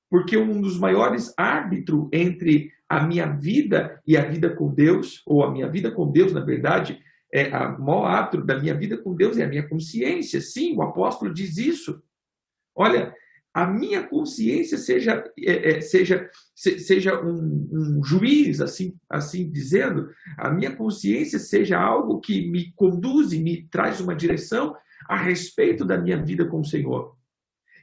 Porque 0.09 0.35
um 0.37 0.61
dos 0.61 0.79
maiores 0.79 1.33
árbitros 1.37 2.07
entre 2.11 2.71
a 2.89 3.05
minha 3.05 3.27
vida 3.27 4.01
e 4.07 4.17
a 4.17 4.25
vida 4.25 4.55
com 4.55 4.73
Deus, 4.73 5.21
ou 5.25 5.43
a 5.43 5.51
minha 5.51 5.69
vida 5.69 5.91
com 5.91 6.11
Deus, 6.11 6.33
na 6.33 6.41
verdade, 6.41 6.99
é 7.35 7.53
a 7.53 7.67
maior 7.77 8.05
árbitro 8.05 8.45
da 8.45 8.57
minha 8.57 8.73
vida 8.73 8.97
com 8.97 9.13
Deus 9.13 9.37
é 9.37 9.43
a 9.43 9.47
minha 9.47 9.67
consciência. 9.67 10.39
Sim, 10.39 10.75
o 10.77 10.81
apóstolo 10.81 11.33
diz 11.33 11.57
isso. 11.57 12.01
Olha, 12.73 13.13
a 13.53 13.67
minha 13.67 14.03
consciência 14.03 14.77
seja, 14.77 15.21
é, 15.39 15.77
é, 15.77 15.81
seja, 15.81 16.29
se, 16.55 16.79
seja 16.79 17.21
um, 17.21 17.69
um, 17.71 18.03
juiz, 18.03 18.61
assim, 18.61 18.95
assim 19.09 19.49
dizendo, 19.51 20.09
a 20.37 20.49
minha 20.49 20.73
consciência 20.73 21.37
seja 21.37 21.77
algo 21.77 22.21
que 22.21 22.49
me 22.49 22.71
conduz 22.73 23.33
e 23.33 23.39
me 23.39 23.67
traz 23.67 23.99
uma 23.99 24.15
direção 24.15 24.73
a 25.07 25.17
respeito 25.17 25.83
da 25.83 25.97
minha 25.97 26.21
vida 26.21 26.45
com 26.45 26.61
o 26.61 26.65
Senhor. 26.65 27.17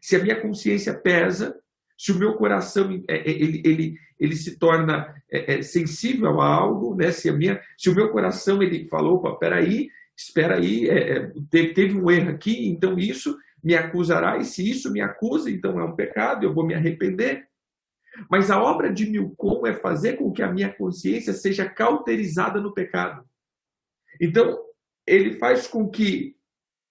Se 0.00 0.16
a 0.16 0.22
minha 0.22 0.40
consciência 0.40 0.94
pesa, 0.94 1.54
se 1.96 2.10
o 2.10 2.18
meu 2.18 2.34
coração 2.34 2.90
é, 3.06 3.16
é, 3.16 3.30
ele, 3.30 3.62
ele, 3.64 3.98
ele 4.22 4.36
se 4.36 4.56
torna 4.56 5.12
é, 5.28 5.60
sensível 5.62 6.40
a 6.40 6.46
algo, 6.46 6.94
né? 6.94 7.10
se, 7.10 7.28
a 7.28 7.32
minha, 7.32 7.60
se 7.76 7.90
o 7.90 7.94
meu 7.94 8.12
coração 8.12 8.62
ele 8.62 8.84
falou, 8.84 9.16
opa, 9.16 9.34
peraí, 9.34 9.90
espera 10.16 10.58
aí, 10.58 10.88
é, 10.88 11.32
teve, 11.50 11.74
teve 11.74 11.98
um 11.98 12.08
erro 12.08 12.30
aqui, 12.30 12.68
então 12.68 12.96
isso 12.96 13.36
me 13.64 13.74
acusará, 13.74 14.38
e 14.38 14.44
se 14.44 14.70
isso 14.70 14.92
me 14.92 15.00
acusa, 15.00 15.50
então 15.50 15.80
é 15.80 15.84
um 15.84 15.96
pecado, 15.96 16.44
eu 16.44 16.54
vou 16.54 16.64
me 16.64 16.72
arrepender. 16.72 17.48
Mas 18.30 18.48
a 18.48 18.62
obra 18.62 18.92
de 18.92 19.10
Milcom 19.10 19.66
é 19.66 19.74
fazer 19.74 20.12
com 20.12 20.30
que 20.30 20.42
a 20.42 20.52
minha 20.52 20.72
consciência 20.72 21.32
seja 21.32 21.68
cauterizada 21.68 22.60
no 22.60 22.72
pecado. 22.72 23.24
Então, 24.20 24.56
ele 25.04 25.32
faz 25.32 25.66
com 25.66 25.88
que 25.88 26.36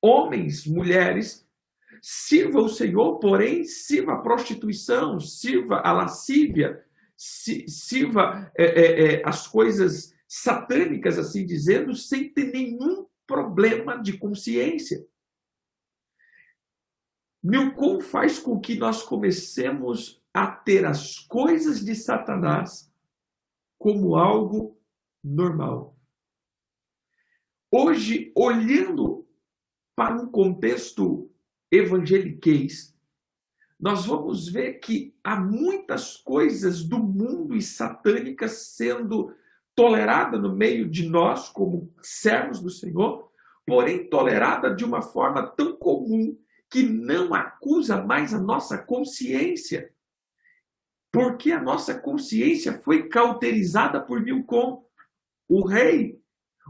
homens, 0.01 0.67
mulheres, 0.67 1.47
sirvam 2.01 2.65
o 2.65 2.69
Senhor, 2.69 3.19
porém 3.19 3.63
sirva 3.63 4.13
a 4.15 4.19
prostituição, 4.19 5.17
sirva 5.17 5.79
a 5.79 5.93
lascívia, 5.93 6.83
sirva 7.21 8.51
é, 8.57 8.65
é, 8.65 9.03
é, 9.03 9.21
as 9.23 9.45
coisas 9.45 10.11
satânicas, 10.27 11.19
assim 11.19 11.45
dizendo, 11.45 11.93
sem 11.93 12.33
ter 12.33 12.51
nenhum 12.51 13.05
problema 13.27 14.01
de 14.01 14.17
consciência. 14.17 15.05
Milcom 17.43 17.99
faz 17.99 18.39
com 18.39 18.59
que 18.59 18.75
nós 18.75 19.03
comecemos 19.03 20.23
a 20.33 20.47
ter 20.47 20.83
as 20.85 21.19
coisas 21.19 21.85
de 21.85 21.93
Satanás 21.93 22.91
como 23.77 24.15
algo 24.15 24.79
normal. 25.23 25.95
Hoje, 27.69 28.31
olhando 28.35 29.27
para 29.95 30.15
um 30.15 30.27
contexto 30.27 31.31
evangeliquez, 31.71 32.90
nós 33.81 34.05
vamos 34.05 34.47
ver 34.47 34.73
que 34.73 35.15
há 35.23 35.35
muitas 35.35 36.15
coisas 36.15 36.83
do 36.83 36.99
mundo 36.99 37.55
e 37.55 37.61
satânicas 37.63 38.75
sendo 38.75 39.33
tolerada 39.73 40.37
no 40.37 40.55
meio 40.55 40.87
de 40.87 41.09
nós 41.09 41.49
como 41.49 41.91
servos 41.99 42.59
do 42.61 42.69
Senhor, 42.69 43.31
porém 43.65 44.07
tolerada 44.07 44.75
de 44.75 44.85
uma 44.85 45.01
forma 45.01 45.47
tão 45.47 45.75
comum 45.75 46.37
que 46.69 46.83
não 46.83 47.33
acusa 47.33 47.99
mais 48.03 48.35
a 48.35 48.39
nossa 48.39 48.77
consciência. 48.77 49.91
Porque 51.11 51.51
a 51.51 51.61
nossa 51.61 51.99
consciência 51.99 52.79
foi 52.81 53.09
cauterizada 53.09 53.99
por 53.99 54.21
Milcom, 54.21 54.85
o 55.49 55.65
rei. 55.65 56.21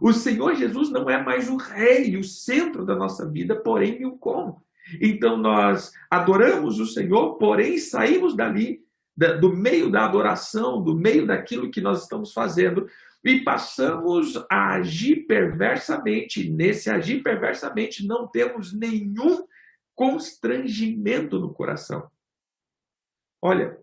O 0.01 0.13
Senhor 0.13 0.55
Jesus 0.55 0.89
não 0.89 1.09
é 1.09 1.21
mais 1.21 1.49
o 1.49 1.57
rei, 1.57 2.15
o 2.15 2.23
centro 2.23 2.85
da 2.85 2.95
nossa 2.95 3.29
vida, 3.29 3.53
porém 3.53 3.99
Milcom. 3.99 4.61
Então 4.99 5.37
nós 5.37 5.93
adoramos 6.09 6.79
o 6.79 6.85
Senhor, 6.85 7.35
porém 7.35 7.77
saímos 7.77 8.35
dali, 8.35 8.83
do 9.39 9.55
meio 9.55 9.91
da 9.91 10.05
adoração, 10.05 10.81
do 10.81 10.95
meio 10.95 11.27
daquilo 11.27 11.69
que 11.69 11.81
nós 11.81 12.03
estamos 12.03 12.33
fazendo, 12.33 12.87
e 13.23 13.41
passamos 13.41 14.35
a 14.49 14.73
agir 14.75 15.27
perversamente. 15.27 16.49
Nesse 16.49 16.89
agir 16.89 17.21
perversamente, 17.21 18.05
não 18.05 18.27
temos 18.27 18.73
nenhum 18.73 19.45
constrangimento 19.93 21.39
no 21.39 21.53
coração. 21.53 22.09
Olha, 23.41 23.77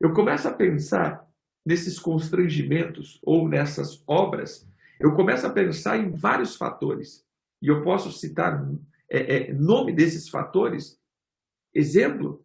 eu 0.00 0.12
começo 0.12 0.46
a 0.46 0.52
pensar 0.52 1.26
nesses 1.66 1.98
constrangimentos 1.98 3.18
ou 3.22 3.48
nessas 3.48 4.02
obras, 4.06 4.66
eu 5.00 5.14
começo 5.14 5.46
a 5.46 5.50
pensar 5.50 5.98
em 5.98 6.10
vários 6.10 6.56
fatores. 6.56 7.26
E 7.60 7.68
eu 7.68 7.82
posso 7.82 8.12
citar 8.12 8.64
é, 9.10 9.50
é, 9.50 9.52
nome 9.52 9.92
desses 9.92 10.28
fatores. 10.28 11.00
Exemplo, 11.74 12.44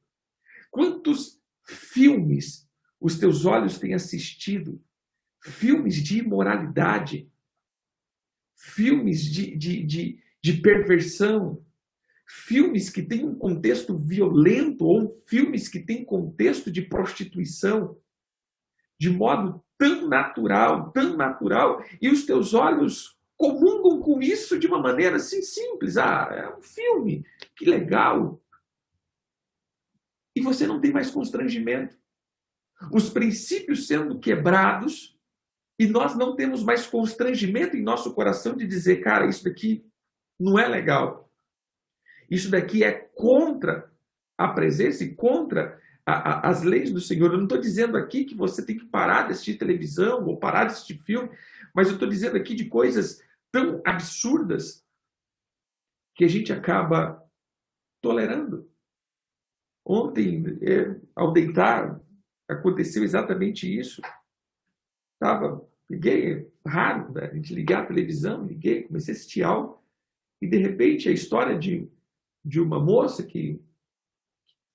quantos 0.72 1.42
filmes 1.66 2.68
os 3.00 3.18
teus 3.18 3.46
olhos 3.46 3.78
têm 3.78 3.94
assistido? 3.94 4.82
Filmes 5.42 5.96
de 5.96 6.20
imoralidade, 6.20 7.30
filmes 8.56 9.24
de, 9.24 9.56
de, 9.58 9.84
de, 9.84 10.24
de 10.42 10.54
perversão, 10.62 11.64
filmes 12.26 12.90
que 12.90 13.04
têm 13.04 13.26
um 13.26 13.36
contexto 13.36 13.98
violento 13.98 14.86
ou 14.86 15.10
filmes 15.28 15.68
que 15.68 15.80
têm 15.80 16.06
contexto 16.06 16.72
de 16.72 16.82
prostituição 16.82 17.98
de 18.98 19.10
modo 19.10 19.62
tão 19.78 20.08
natural, 20.08 20.92
tão 20.92 21.18
natural, 21.18 21.84
e 22.02 22.10
os 22.10 22.26
teus 22.26 22.54
olhos 22.54 23.18
comungam 23.38 24.00
com 24.00 24.22
isso 24.22 24.58
de 24.58 24.68
uma 24.68 24.80
maneira 24.80 25.18
assim 25.18 25.42
simples. 25.42 25.98
Ah, 25.98 26.30
é 26.32 26.58
um 26.58 26.62
filme, 26.62 27.26
que 27.56 27.66
legal. 27.66 28.42
E 30.36 30.42
você 30.42 30.66
não 30.66 30.80
tem 30.80 30.92
mais 30.92 31.12
constrangimento. 31.12 31.96
Os 32.92 33.10
princípios 33.10 33.88
sendo 33.88 34.20
quebrados 34.20 35.18
e 35.80 35.88
nós 35.88 36.16
não 36.16 36.36
temos 36.36 36.64
mais 36.64 36.86
constrangimento 36.86 37.76
em 37.76 37.84
nosso 37.84 38.14
coração 38.14 38.56
de 38.56 38.68
dizer, 38.68 39.02
cara, 39.02 39.28
isso 39.28 39.44
daqui 39.44 39.86
não 40.40 40.58
é 40.58 40.68
legal. 40.68 41.32
Isso 42.30 42.50
daqui 42.50 42.84
é 42.84 42.92
contra 42.92 43.92
a 44.38 44.48
presença 44.50 45.04
e 45.04 45.14
contra 45.16 45.80
a, 46.06 46.14
a, 46.14 46.50
as 46.50 46.64
leis 46.64 46.92
do 46.92 47.00
Senhor. 47.00 47.32
Eu 47.32 47.38
não 47.38 47.44
estou 47.44 47.60
dizendo 47.60 47.98
aqui 47.98 48.26
que 48.26 48.36
você 48.36 48.66
tem 48.66 48.78
que 48.78 48.86
parar 48.86 49.24
de 49.24 49.34
assistir 49.34 49.58
televisão 49.58 50.26
ou 50.26 50.38
parar 50.38 50.66
de 50.66 50.74
assistir 50.74 50.98
filme, 51.00 51.30
mas 51.74 51.88
eu 51.88 51.94
estou 51.94 52.08
dizendo 52.08 52.38
aqui 52.38 52.56
de 52.56 52.66
coisas 52.66 53.22
tão 53.52 53.82
absurdas 53.86 54.86
que 56.16 56.24
a 56.24 56.28
gente 56.28 56.54
acaba 56.54 57.24
tolerando. 58.02 58.70
Ontem, 59.86 60.44
é, 60.62 61.00
ao 61.16 61.34
deitar, 61.34 62.00
aconteceu 62.48 63.04
exatamente 63.04 63.68
isso. 63.68 64.02
Tava, 65.20 65.68
liguei, 65.90 66.52
raro, 66.66 67.12
né? 67.14 67.26
a 67.26 67.34
gente 67.34 67.54
ligar 67.54 67.84
a 67.84 67.88
televisão, 67.88 68.46
liguei, 68.46 68.84
comecei 68.84 69.14
a 69.14 69.18
assistir 69.18 69.44
algo, 69.44 69.84
e 70.42 70.48
de 70.48 70.58
repente 70.58 71.10
a 71.10 71.12
história 71.12 71.58
de 71.58 71.92
de 72.44 72.60
uma 72.60 72.80
moça 72.80 73.24
que 73.24 73.62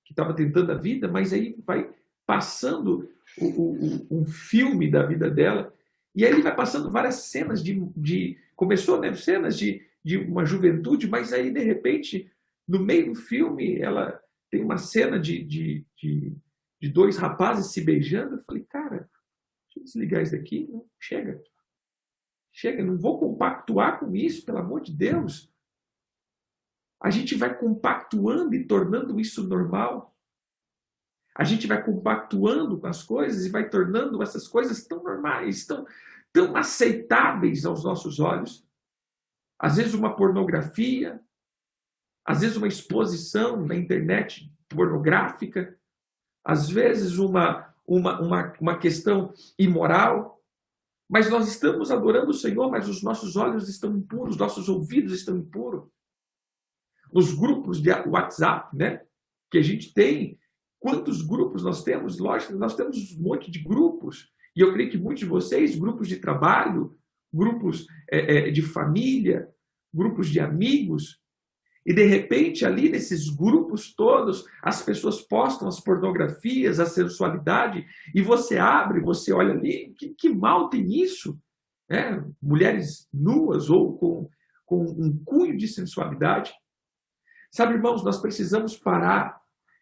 estava 0.09 0.33
tentando 0.33 0.71
a 0.71 0.75
vida, 0.75 1.07
mas 1.07 1.31
aí 1.31 1.55
vai 1.65 1.93
passando 2.25 3.09
o, 3.37 3.45
o, 3.45 4.07
um 4.09 4.25
filme 4.25 4.89
da 4.89 5.05
vida 5.05 5.29
dela, 5.29 5.73
e 6.19 6.25
aí 6.25 6.31
ele 6.31 6.41
vai 6.41 6.55
passando 6.55 6.91
várias 6.91 7.15
cenas 7.15 7.63
de. 7.63 7.79
de 7.95 8.37
começou, 8.55 8.99
né? 8.99 9.13
Cenas 9.13 9.57
de, 9.57 9.81
de 10.03 10.17
uma 10.17 10.45
juventude, 10.45 11.09
mas 11.09 11.33
aí, 11.33 11.51
de 11.51 11.61
repente, 11.61 12.31
no 12.67 12.79
meio 12.79 13.13
do 13.13 13.15
filme, 13.15 13.79
ela 13.79 14.19
tem 14.49 14.63
uma 14.63 14.77
cena 14.77 15.19
de, 15.19 15.43
de, 15.43 15.85
de, 15.95 16.35
de 16.81 16.89
dois 16.89 17.17
rapazes 17.17 17.71
se 17.71 17.81
beijando. 17.81 18.35
Eu 18.35 18.43
falei, 18.43 18.63
cara, 18.63 19.09
deixa 19.67 19.79
eu 19.79 19.83
desligar 19.83 20.21
isso 20.21 20.33
daqui. 20.33 20.67
Não, 20.71 20.85
chega. 20.99 21.41
Chega, 22.51 22.83
não 22.83 22.97
vou 22.97 23.19
compactuar 23.19 23.99
com 23.99 24.15
isso, 24.15 24.45
pelo 24.45 24.57
amor 24.57 24.81
de 24.81 24.91
Deus 24.91 25.49
a 27.01 27.09
gente 27.09 27.35
vai 27.35 27.57
compactuando 27.57 28.53
e 28.53 28.65
tornando 28.65 29.19
isso 29.19 29.47
normal. 29.47 30.13
A 31.39 31.45
gente 31.45 31.67
vai 31.67 31.81
compactuando 31.81 32.77
com 32.77 32.87
as 32.87 33.01
coisas 33.01 33.45
e 33.45 33.49
vai 33.49 33.69
tornando 33.69 34.21
essas 34.21 34.45
coisas 34.45 34.85
tão 34.85 35.01
normais, 35.01 35.65
tão, 35.65 35.87
tão 36.33 36.53
aceitáveis 36.57 37.65
aos 37.65 37.81
nossos 37.81 38.19
olhos. 38.19 38.67
às 39.57 39.77
vezes 39.77 39.93
uma 39.93 40.17
pornografia, 40.17 41.17
às 42.25 42.41
vezes 42.41 42.57
uma 42.57 42.67
exposição 42.67 43.65
na 43.65 43.73
internet 43.73 44.53
pornográfica, 44.67 45.79
às 46.43 46.69
vezes 46.69 47.17
uma, 47.17 47.73
uma, 47.87 48.19
uma, 48.19 48.53
uma 48.59 48.77
questão 48.77 49.33
imoral, 49.57 50.43
mas 51.09 51.29
nós 51.29 51.47
estamos 51.47 51.89
adorando 51.89 52.31
o 52.31 52.33
Senhor, 52.33 52.69
mas 52.69 52.89
os 52.89 53.01
nossos 53.01 53.37
olhos 53.37 53.69
estão 53.69 53.95
impuros, 53.95 54.35
nossos 54.35 54.67
ouvidos 54.67 55.13
estão 55.13 55.37
impuros. 55.37 55.89
Nos 57.13 57.33
grupos 57.33 57.81
de 57.81 57.91
WhatsApp, 57.91 58.75
né, 58.75 59.05
que 59.49 59.57
a 59.57 59.63
gente 59.63 59.93
tem, 59.93 60.37
quantos 60.79 61.21
grupos 61.21 61.63
nós 61.63 61.83
temos? 61.83 62.17
Lógico, 62.19 62.53
nós 62.53 62.75
temos 62.75 63.15
um 63.17 63.23
monte 63.23 63.51
de 63.51 63.59
grupos, 63.59 64.31
e 64.55 64.61
eu 64.61 64.73
creio 64.73 64.89
que 64.89 64.97
muitos 64.97 65.21
de 65.21 65.29
vocês, 65.29 65.77
grupos 65.77 66.07
de 66.07 66.17
trabalho, 66.17 66.97
grupos 67.31 67.85
é, 68.09 68.47
é, 68.47 68.51
de 68.51 68.61
família, 68.61 69.47
grupos 69.93 70.29
de 70.29 70.39
amigos, 70.39 71.19
e 71.85 71.93
de 71.93 72.05
repente, 72.05 72.65
ali 72.65 72.89
nesses 72.89 73.29
grupos 73.29 73.93
todos, 73.93 74.45
as 74.61 74.81
pessoas 74.81 75.21
postam 75.21 75.67
as 75.67 75.79
pornografias, 75.79 76.79
a 76.79 76.85
sensualidade, 76.85 77.85
e 78.13 78.21
você 78.21 78.57
abre, 78.57 78.99
você 78.99 79.33
olha 79.33 79.53
ali, 79.53 79.93
que, 79.97 80.09
que 80.09 80.29
mal 80.29 80.69
tem 80.69 81.01
isso? 81.01 81.39
É, 81.89 82.21
mulheres 82.41 83.07
nuas 83.11 83.69
ou 83.69 83.97
com, 83.97 84.29
com 84.65 84.83
um 84.83 85.23
cunho 85.25 85.57
de 85.57 85.67
sensualidade. 85.67 86.53
Sabe, 87.51 87.73
irmãos, 87.73 88.03
nós 88.03 88.21
precisamos 88.21 88.77
parar 88.77 89.38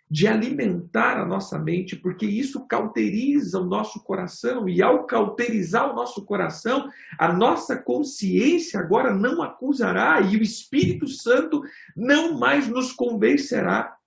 de 0.09 0.25
alimentar 0.27 1.19
a 1.19 1.25
nossa 1.25 1.59
mente, 1.59 1.95
porque 1.95 2.25
isso 2.25 2.65
cauteriza 2.65 3.59
o 3.59 3.65
nosso 3.65 4.03
coração, 4.03 4.67
e 4.69 4.81
ao 4.81 5.05
cauterizar 5.05 5.91
o 5.91 5.95
nosso 5.95 6.23
coração, 6.25 6.89
a 7.19 7.31
nossa 7.33 7.75
consciência 7.75 8.79
agora 8.79 9.13
não 9.13 9.41
acusará, 9.41 10.21
e 10.21 10.37
o 10.37 10.41
Espírito 10.41 11.07
Santo 11.07 11.61
não 11.95 12.39
mais 12.39 12.67
nos 12.67 12.93
convencerá. 12.93 13.97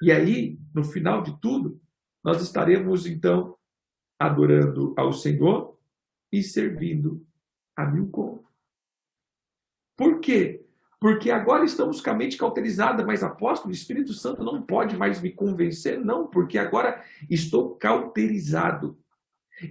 E 0.00 0.10
aí, 0.10 0.58
no 0.74 0.82
final 0.82 1.22
de 1.22 1.40
tudo, 1.40 1.80
nós 2.24 2.42
estaremos 2.42 3.06
então 3.06 3.56
adorando 4.18 4.92
ao 4.96 5.12
Senhor 5.12 5.78
e 6.32 6.42
servindo 6.42 7.24
a 7.76 7.86
Milcom. 7.86 8.42
Por 9.96 10.20
quê? 10.20 10.64
Porque 11.02 11.32
agora 11.32 11.64
estamos 11.64 12.00
com 12.00 12.10
a 12.10 12.14
mente 12.14 12.36
cauterizada, 12.36 13.04
mas 13.04 13.24
apóstolo, 13.24 13.72
o 13.72 13.74
Espírito 13.74 14.12
Santo 14.12 14.44
não 14.44 14.62
pode 14.62 14.96
mais 14.96 15.20
me 15.20 15.32
convencer, 15.32 15.98
não, 15.98 16.28
porque 16.28 16.56
agora 16.56 17.02
estou 17.28 17.70
cauterizado. 17.70 18.96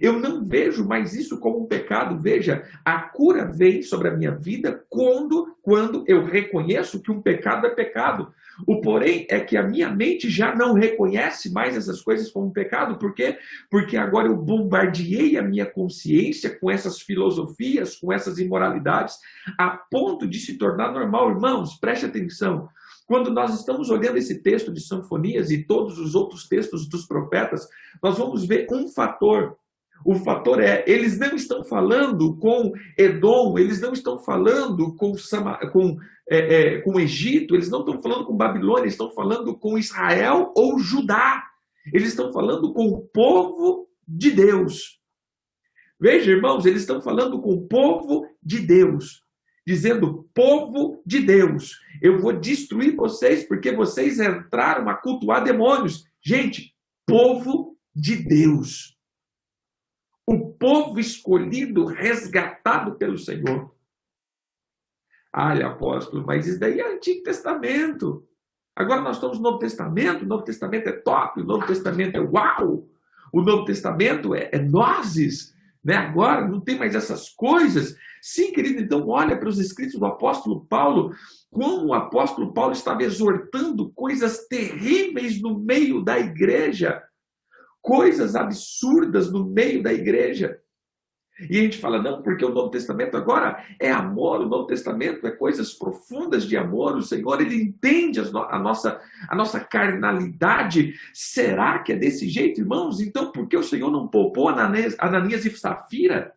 Eu 0.00 0.18
não 0.18 0.44
vejo 0.44 0.86
mais 0.86 1.14
isso 1.14 1.38
como 1.38 1.64
um 1.64 1.66
pecado. 1.66 2.18
Veja, 2.18 2.64
a 2.84 3.00
cura 3.00 3.44
vem 3.44 3.82
sobre 3.82 4.08
a 4.08 4.16
minha 4.16 4.32
vida 4.32 4.84
quando, 4.88 5.56
quando 5.62 6.04
eu 6.06 6.24
reconheço 6.24 7.00
que 7.00 7.10
um 7.10 7.20
pecado 7.20 7.66
é 7.66 7.70
pecado. 7.70 8.32
O 8.66 8.80
porém 8.80 9.26
é 9.30 9.40
que 9.40 9.56
a 9.56 9.62
minha 9.62 9.90
mente 9.90 10.28
já 10.28 10.54
não 10.54 10.74
reconhece 10.74 11.50
mais 11.50 11.76
essas 11.76 12.00
coisas 12.00 12.30
como 12.30 12.52
pecado. 12.52 12.98
Por 12.98 13.14
quê? 13.14 13.38
Porque 13.70 13.96
agora 13.96 14.28
eu 14.28 14.36
bombardeei 14.36 15.36
a 15.36 15.42
minha 15.42 15.66
consciência 15.66 16.50
com 16.58 16.70
essas 16.70 17.00
filosofias, 17.00 17.96
com 17.96 18.12
essas 18.12 18.38
imoralidades, 18.38 19.16
a 19.58 19.70
ponto 19.70 20.26
de 20.26 20.38
se 20.38 20.58
tornar 20.58 20.92
normal. 20.92 21.30
Irmãos, 21.30 21.78
preste 21.78 22.06
atenção. 22.06 22.68
Quando 23.06 23.30
nós 23.30 23.54
estamos 23.58 23.90
olhando 23.90 24.16
esse 24.16 24.42
texto 24.42 24.72
de 24.72 24.80
Sanfonias 24.80 25.50
e 25.50 25.64
todos 25.64 25.98
os 25.98 26.14
outros 26.14 26.46
textos 26.46 26.88
dos 26.88 27.04
profetas, 27.04 27.68
nós 28.02 28.16
vamos 28.16 28.44
ver 28.44 28.66
um 28.70 28.88
fator 28.88 29.56
o 30.04 30.14
fator 30.14 30.60
é, 30.60 30.84
eles 30.86 31.18
não 31.18 31.34
estão 31.34 31.64
falando 31.64 32.36
com 32.36 32.72
Edom, 32.98 33.58
eles 33.58 33.80
não 33.80 33.92
estão 33.92 34.18
falando 34.18 34.94
com, 34.96 35.16
Sama, 35.16 35.58
com, 35.70 35.96
é, 36.28 36.54
é, 36.54 36.80
com 36.80 36.98
Egito, 36.98 37.54
eles 37.54 37.68
não 37.68 37.80
estão 37.80 38.00
falando 38.02 38.24
com 38.24 38.36
Babilônia, 38.36 38.82
eles 38.82 38.94
estão 38.94 39.10
falando 39.12 39.56
com 39.56 39.78
Israel 39.78 40.52
ou 40.56 40.78
Judá. 40.78 41.44
Eles 41.92 42.08
estão 42.08 42.32
falando 42.32 42.72
com 42.72 42.86
o 42.86 43.00
povo 43.00 43.88
de 44.06 44.30
Deus. 44.30 45.00
Veja, 46.00 46.30
irmãos, 46.30 46.66
eles 46.66 46.82
estão 46.82 47.00
falando 47.00 47.40
com 47.40 47.52
o 47.52 47.66
povo 47.66 48.26
de 48.42 48.60
Deus. 48.60 49.22
Dizendo, 49.64 50.28
povo 50.34 51.00
de 51.06 51.20
Deus, 51.20 51.78
eu 52.00 52.18
vou 52.20 52.32
destruir 52.32 52.96
vocês 52.96 53.44
porque 53.46 53.70
vocês 53.70 54.18
entraram 54.18 54.88
a 54.88 54.94
cultuar 54.94 55.44
demônios. 55.44 56.04
Gente, 56.20 56.74
povo 57.06 57.76
de 57.94 58.16
Deus 58.16 58.91
o 60.26 60.52
povo 60.52 61.00
escolhido, 61.00 61.84
resgatado 61.84 62.94
pelo 62.94 63.18
Senhor. 63.18 63.74
Olha, 65.34 65.68
apóstolo, 65.68 66.24
mas 66.26 66.46
isso 66.46 66.60
daí 66.60 66.80
é 66.80 66.94
Antigo 66.94 67.22
Testamento. 67.22 68.26
Agora 68.76 69.00
nós 69.00 69.16
estamos 69.16 69.38
no 69.38 69.44
Novo 69.44 69.58
Testamento, 69.58 70.24
o 70.24 70.28
Novo 70.28 70.44
Testamento 70.44 70.88
é 70.88 70.92
top, 70.92 71.40
o 71.40 71.44
Novo 71.44 71.66
Testamento 71.66 72.16
é 72.16 72.20
uau, 72.20 72.88
o 73.32 73.42
Novo 73.42 73.64
Testamento 73.64 74.34
é, 74.34 74.50
é 74.52 74.58
nozes, 74.58 75.54
né? 75.84 75.96
agora 75.96 76.46
não 76.46 76.60
tem 76.60 76.78
mais 76.78 76.94
essas 76.94 77.28
coisas. 77.30 77.96
Sim, 78.20 78.52
querido, 78.52 78.80
então 78.80 79.08
olha 79.08 79.36
para 79.36 79.48
os 79.48 79.58
escritos 79.58 79.98
do 79.98 80.06
apóstolo 80.06 80.64
Paulo, 80.66 81.14
como 81.50 81.88
o 81.88 81.94
apóstolo 81.94 82.52
Paulo 82.52 82.72
estava 82.72 83.02
exortando 83.02 83.90
coisas 83.90 84.46
terríveis 84.46 85.40
no 85.40 85.58
meio 85.58 86.02
da 86.02 86.18
igreja 86.18 87.02
coisas 87.82 88.36
absurdas 88.36 89.30
no 89.30 89.44
meio 89.44 89.82
da 89.82 89.92
igreja. 89.92 90.58
E 91.50 91.58
a 91.58 91.62
gente 91.62 91.78
fala, 91.78 92.00
não, 92.00 92.22
porque 92.22 92.44
o 92.44 92.54
Novo 92.54 92.70
Testamento 92.70 93.16
agora 93.16 93.64
é 93.80 93.90
amor, 93.90 94.40
o 94.40 94.48
Novo 94.48 94.66
Testamento 94.66 95.26
é 95.26 95.30
coisas 95.30 95.72
profundas 95.72 96.44
de 96.44 96.56
amor, 96.56 96.96
o 96.96 97.02
Senhor, 97.02 97.40
ele 97.40 97.56
entende 97.56 98.20
a 98.20 98.58
nossa, 98.58 99.00
a 99.28 99.34
nossa 99.34 99.58
carnalidade. 99.58 100.94
Será 101.12 101.80
que 101.80 101.92
é 101.92 101.96
desse 101.96 102.28
jeito, 102.28 102.60
irmãos? 102.60 103.00
Então, 103.00 103.32
por 103.32 103.48
que 103.48 103.56
o 103.56 103.62
Senhor 103.62 103.90
não 103.90 104.06
poupou 104.06 104.48
Ananias, 104.50 104.94
Ananias 104.98 105.44
e 105.44 105.50
Safira 105.50 106.32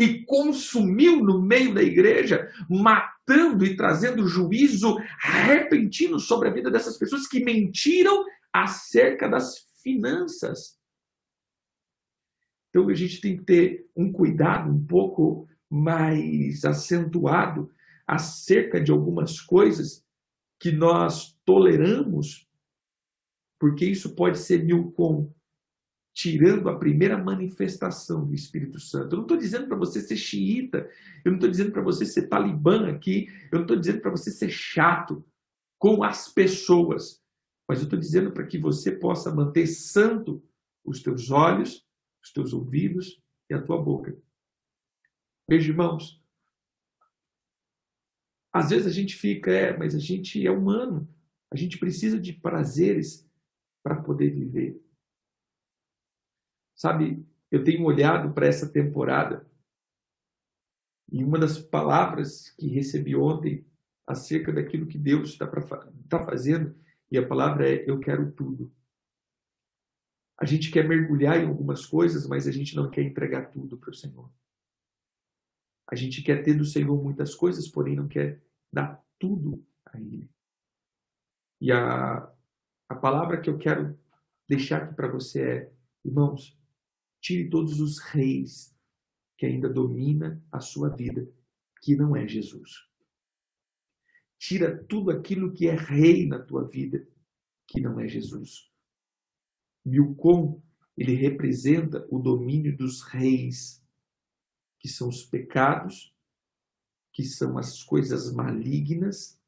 e 0.00 0.24
consumiu 0.24 1.22
no 1.22 1.42
meio 1.42 1.74
da 1.74 1.82
igreja, 1.82 2.50
matando 2.68 3.64
e 3.66 3.76
trazendo 3.76 4.26
juízo 4.26 4.96
repentino 5.20 6.18
sobre 6.18 6.48
a 6.48 6.52
vida 6.52 6.70
dessas 6.70 6.96
pessoas 6.96 7.28
que 7.28 7.44
mentiram 7.44 8.24
acerca 8.52 9.28
das 9.28 9.66
finanças? 9.82 10.79
Então 12.70 12.88
a 12.88 12.94
gente 12.94 13.20
tem 13.20 13.36
que 13.36 13.44
ter 13.44 13.90
um 13.96 14.10
cuidado 14.10 14.70
um 14.70 14.84
pouco 14.84 15.48
mais 15.68 16.64
acentuado 16.64 17.70
acerca 18.06 18.80
de 18.80 18.90
algumas 18.90 19.40
coisas 19.40 20.04
que 20.58 20.72
nós 20.72 21.36
toleramos, 21.44 22.48
porque 23.58 23.84
isso 23.84 24.14
pode 24.14 24.38
ser 24.38 24.64
Milcom 24.64 25.32
tirando 26.12 26.68
a 26.68 26.78
primeira 26.78 27.16
manifestação 27.16 28.26
do 28.26 28.34
Espírito 28.34 28.80
Santo. 28.80 29.12
Eu 29.12 29.18
não 29.18 29.22
estou 29.22 29.36
dizendo 29.36 29.68
para 29.68 29.76
você 29.76 30.00
ser 30.00 30.16
xiita, 30.16 30.88
eu 31.24 31.30
não 31.30 31.36
estou 31.36 31.50
dizendo 31.50 31.70
para 31.70 31.82
você 31.82 32.04
ser 32.04 32.28
talibã 32.28 32.88
aqui, 32.90 33.28
eu 33.50 33.56
não 33.58 33.62
estou 33.62 33.76
dizendo 33.76 34.00
para 34.00 34.10
você 34.10 34.30
ser 34.30 34.50
chato 34.50 35.24
com 35.78 36.02
as 36.02 36.28
pessoas, 36.28 37.22
mas 37.68 37.78
eu 37.78 37.84
estou 37.84 37.98
dizendo 37.98 38.32
para 38.32 38.46
que 38.46 38.58
você 38.58 38.92
possa 38.92 39.34
manter 39.34 39.66
santo 39.66 40.42
os 40.84 41.02
teus 41.02 41.30
olhos, 41.30 41.86
os 42.22 42.32
teus 42.32 42.52
ouvidos 42.52 43.22
e 43.48 43.54
a 43.54 43.62
tua 43.62 43.80
boca. 43.80 44.16
Veja, 45.48 45.70
irmãos, 45.70 46.22
às 48.52 48.70
vezes 48.70 48.86
a 48.86 48.90
gente 48.90 49.16
fica, 49.16 49.50
é, 49.50 49.76
mas 49.76 49.94
a 49.94 49.98
gente 49.98 50.44
é 50.46 50.50
humano, 50.50 51.08
a 51.50 51.56
gente 51.56 51.78
precisa 51.78 52.18
de 52.18 52.32
prazeres 52.32 53.28
para 53.82 54.02
poder 54.02 54.30
viver. 54.30 54.80
Sabe, 56.76 57.24
eu 57.50 57.64
tenho 57.64 57.84
olhado 57.84 58.32
para 58.32 58.46
essa 58.46 58.70
temporada 58.70 59.48
e 61.12 61.24
uma 61.24 61.38
das 61.38 61.58
palavras 61.58 62.50
que 62.50 62.68
recebi 62.68 63.16
ontem 63.16 63.66
acerca 64.06 64.52
daquilo 64.52 64.86
que 64.86 64.98
Deus 64.98 65.30
está 65.30 65.46
tá 66.08 66.24
fazendo, 66.24 66.74
e 67.10 67.18
a 67.18 67.26
palavra 67.26 67.68
é: 67.68 67.88
Eu 67.88 67.98
quero 67.98 68.30
tudo. 68.32 68.72
A 70.40 70.46
gente 70.46 70.70
quer 70.70 70.88
mergulhar 70.88 71.38
em 71.38 71.46
algumas 71.46 71.84
coisas, 71.84 72.26
mas 72.26 72.48
a 72.48 72.50
gente 72.50 72.74
não 72.74 72.90
quer 72.90 73.02
entregar 73.02 73.50
tudo 73.50 73.76
para 73.76 73.90
o 73.90 73.94
Senhor. 73.94 74.32
A 75.86 75.94
gente 75.94 76.22
quer 76.22 76.42
ter 76.42 76.54
do 76.54 76.64
Senhor 76.64 77.02
muitas 77.02 77.34
coisas, 77.34 77.68
porém 77.68 77.94
não 77.94 78.08
quer 78.08 78.42
dar 78.72 79.04
tudo 79.18 79.62
a 79.84 80.00
Ele. 80.00 80.30
E 81.60 81.70
a, 81.70 82.32
a 82.88 82.94
palavra 82.94 83.38
que 83.38 83.50
eu 83.50 83.58
quero 83.58 83.98
deixar 84.48 84.82
aqui 84.82 84.94
para 84.94 85.12
você 85.12 85.42
é, 85.42 85.72
irmãos, 86.02 86.58
tire 87.20 87.50
todos 87.50 87.78
os 87.78 87.98
reis 87.98 88.74
que 89.36 89.44
ainda 89.44 89.68
domina 89.68 90.42
a 90.50 90.60
sua 90.60 90.88
vida, 90.88 91.28
que 91.82 91.94
não 91.94 92.16
é 92.16 92.26
Jesus. 92.26 92.88
Tira 94.38 94.82
tudo 94.84 95.10
aquilo 95.10 95.52
que 95.52 95.68
é 95.68 95.74
rei 95.74 96.26
na 96.26 96.38
tua 96.38 96.66
vida, 96.66 97.06
que 97.66 97.78
não 97.78 98.00
é 98.00 98.08
Jesus. 98.08 98.69
Milcom, 99.84 100.62
ele 100.96 101.14
representa 101.14 102.06
o 102.10 102.18
domínio 102.18 102.76
dos 102.76 103.02
reis, 103.02 103.82
que 104.78 104.88
são 104.88 105.08
os 105.08 105.24
pecados 105.24 106.14
que 107.12 107.24
são 107.24 107.58
as 107.58 107.82
coisas 107.82 108.32
malignas 108.32 109.38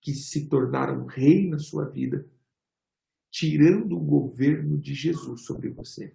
que 0.00 0.12
se 0.12 0.48
tornaram 0.48 1.06
rei 1.06 1.48
na 1.48 1.58
sua 1.58 1.88
vida, 1.88 2.28
tirando 3.30 3.96
o 3.96 4.04
governo 4.04 4.78
de 4.78 4.94
Jesus 4.94 5.44
sobre 5.44 5.70
você. 5.70 6.14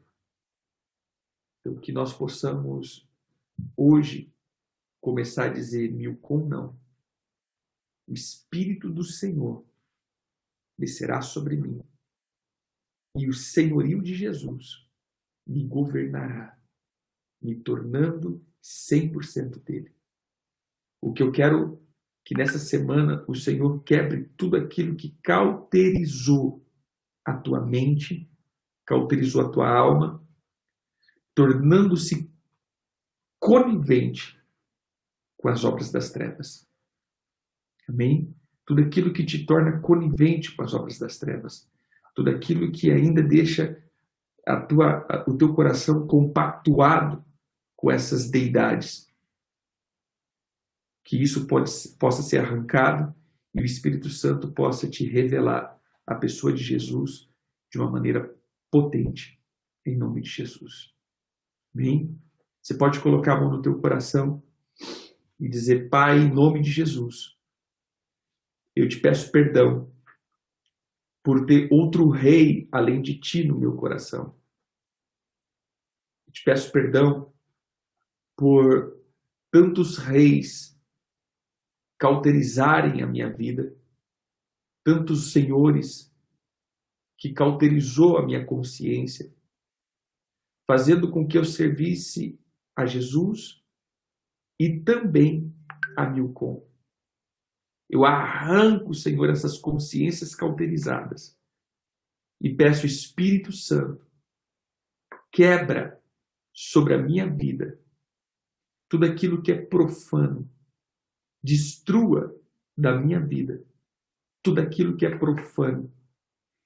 Então, 1.59 1.75
que 1.79 1.91
nós 1.91 2.13
possamos 2.13 3.07
hoje 3.75 4.33
começar 4.99 5.45
a 5.45 5.53
dizer 5.53 5.91
Milcom 5.91 6.47
não. 6.47 6.79
O 8.07 8.13
Espírito 8.13 8.89
do 8.89 9.03
Senhor 9.03 9.65
descerá 10.77 11.21
sobre 11.21 11.55
mim 11.55 11.81
e 13.15 13.27
o 13.27 13.33
senhorio 13.33 14.01
de 14.01 14.13
Jesus 14.15 14.87
me 15.45 15.65
governará, 15.65 16.57
me 17.41 17.55
tornando 17.55 18.45
100% 18.63 19.63
dele. 19.63 19.93
O 21.01 21.11
que 21.11 21.23
eu 21.23 21.31
quero 21.31 21.81
que 22.23 22.35
nessa 22.35 22.59
semana 22.59 23.25
o 23.27 23.35
Senhor 23.35 23.83
quebre 23.83 24.29
tudo 24.37 24.55
aquilo 24.55 24.95
que 24.95 25.17
cauterizou 25.23 26.63
a 27.25 27.35
tua 27.35 27.65
mente, 27.65 28.29
cauterizou 28.85 29.41
a 29.41 29.51
tua 29.51 29.69
alma, 29.69 30.25
tornando-se 31.33 32.31
conivente 33.39 34.39
com 35.37 35.49
as 35.49 35.63
obras 35.63 35.91
das 35.91 36.11
trevas. 36.11 36.67
Amém? 37.89 38.33
Tudo 38.65 38.81
aquilo 38.81 39.11
que 39.11 39.25
te 39.25 39.45
torna 39.45 39.81
conivente 39.81 40.55
com 40.55 40.63
as 40.63 40.73
obras 40.73 40.99
das 40.99 41.17
trevas. 41.17 41.70
Tudo 42.13 42.29
aquilo 42.29 42.71
que 42.71 42.91
ainda 42.91 43.21
deixa 43.21 43.81
a 44.45 44.59
tua, 44.59 45.05
o 45.27 45.37
teu 45.37 45.53
coração 45.53 46.07
compactuado 46.07 47.23
com 47.75 47.91
essas 47.91 48.29
deidades. 48.29 49.09
Que 51.03 51.21
isso 51.21 51.47
pode, 51.47 51.71
possa 51.99 52.21
ser 52.21 52.39
arrancado 52.39 53.13
e 53.53 53.61
o 53.61 53.65
Espírito 53.65 54.09
Santo 54.09 54.51
possa 54.51 54.89
te 54.89 55.05
revelar 55.05 55.79
a 56.05 56.15
pessoa 56.15 56.53
de 56.53 56.63
Jesus 56.63 57.29
de 57.69 57.79
uma 57.79 57.89
maneira 57.89 58.33
potente, 58.69 59.39
em 59.85 59.97
nome 59.97 60.21
de 60.21 60.29
Jesus. 60.29 60.93
Amém? 61.73 62.17
Você 62.61 62.75
pode 62.75 62.99
colocar 62.99 63.33
a 63.33 63.39
mão 63.39 63.49
no 63.49 63.61
teu 63.61 63.79
coração 63.79 64.43
e 65.39 65.49
dizer, 65.49 65.89
Pai, 65.89 66.19
em 66.19 66.31
nome 66.31 66.61
de 66.61 66.69
Jesus, 66.69 67.35
eu 68.75 68.87
te 68.87 68.99
peço 68.99 69.31
perdão 69.31 69.91
por 71.23 71.45
ter 71.45 71.71
outro 71.71 72.09
rei 72.09 72.67
além 72.71 73.01
de 73.01 73.19
ti 73.19 73.43
no 73.43 73.57
meu 73.57 73.75
coração. 73.75 74.35
Te 76.31 76.43
peço 76.43 76.71
perdão 76.71 77.31
por 78.35 78.97
tantos 79.51 79.97
reis 79.97 80.79
cauterizarem 81.99 83.03
a 83.03 83.05
minha 83.05 83.31
vida, 83.31 83.75
tantos 84.83 85.31
senhores 85.31 86.11
que 87.17 87.31
cauterizou 87.31 88.17
a 88.17 88.25
minha 88.25 88.43
consciência, 88.43 89.31
fazendo 90.65 91.11
com 91.11 91.27
que 91.27 91.37
eu 91.37 91.45
servisse 91.45 92.39
a 92.75 92.87
Jesus 92.87 93.63
e 94.59 94.79
também 94.79 95.53
a 95.95 96.09
Milcom. 96.09 96.70
Eu 97.91 98.05
arranco, 98.05 98.93
Senhor, 98.93 99.29
essas 99.29 99.57
consciências 99.57 100.33
cauterizadas 100.33 101.37
e 102.39 102.55
peço, 102.55 102.85
Espírito 102.85 103.51
Santo, 103.51 104.09
quebra 105.29 106.01
sobre 106.53 106.93
a 106.93 106.97
minha 106.97 107.29
vida 107.29 107.77
tudo 108.89 109.05
aquilo 109.05 109.41
que 109.41 109.51
é 109.51 109.65
profano, 109.65 110.49
destrua 111.43 112.33
da 112.77 112.97
minha 112.97 113.19
vida 113.19 113.61
tudo 114.41 114.61
aquilo 114.61 114.95
que 114.95 115.05
é 115.05 115.17
profano 115.17 115.93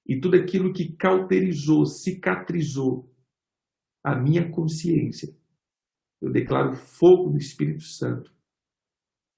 e 0.06 0.20
tudo 0.20 0.36
aquilo 0.36 0.72
que 0.72 0.96
cauterizou, 0.96 1.84
cicatrizou 1.86 3.12
a 4.02 4.14
minha 4.14 4.48
consciência. 4.50 5.36
Eu 6.20 6.30
declaro 6.30 6.76
fogo 6.76 7.30
do 7.30 7.36
Espírito 7.36 7.82
Santo, 7.82 8.32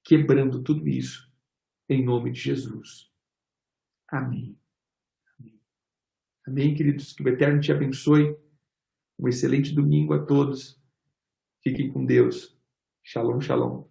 quebrando 0.05 0.62
tudo 0.62 0.87
isso 0.87 1.28
em 1.88 2.05
nome 2.05 2.31
de 2.31 2.40
Jesus. 2.40 3.11
Amém. 4.09 4.59
Amém, 6.46 6.74
queridos. 6.74 7.12
Que 7.12 7.22
o 7.22 7.29
Eterno 7.29 7.61
te 7.61 7.72
abençoe. 7.72 8.37
Um 9.18 9.29
excelente 9.29 9.74
domingo 9.74 10.14
a 10.14 10.24
todos. 10.24 10.81
Fiquem 11.62 11.92
com 11.92 12.05
Deus. 12.05 12.57
Shalom, 13.03 13.40
shalom. 13.40 13.88